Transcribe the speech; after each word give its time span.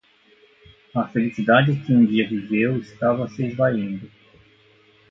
A 0.95 1.07
felicidade 1.09 1.75
que 1.85 1.93
um 1.93 2.03
dia 2.03 2.27
viveu 2.27 2.79
estava 2.79 3.27
se 3.27 3.45
esvaindo. 3.45 4.09